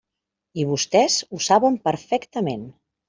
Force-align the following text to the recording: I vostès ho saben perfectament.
I 0.61 0.65
vostès 0.69 1.17
ho 1.29 1.41
saben 1.49 1.77
perfectament. 1.89 2.65